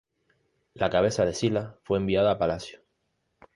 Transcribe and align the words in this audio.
La 0.73 0.89
cabeza 0.89 1.25
de 1.25 1.33
Sila 1.35 1.77
fue 1.83 1.99
enviada 1.99 2.31
a 2.31 2.37
palacio. 2.39 2.81